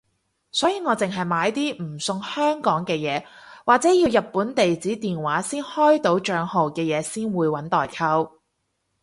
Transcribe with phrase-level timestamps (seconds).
[0.51, 3.23] 所以我淨係買啲唔送香港嘅嘢
[3.67, 8.41] 或者要日本地址電話先開到帳號嘅嘢先會搵代購